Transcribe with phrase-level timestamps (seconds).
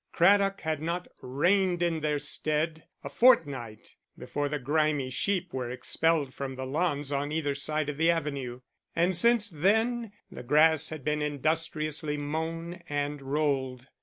[0.11, 6.33] Craddock had not reigned in their stead a fortnight before the grimy sheep were expelled
[6.33, 8.61] from the lawns on either side of the avenue,
[8.95, 13.89] and since then the grass had been industriously mown and rolled.